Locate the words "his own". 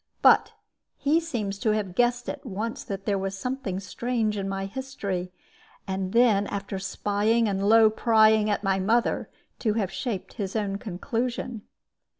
10.33-10.79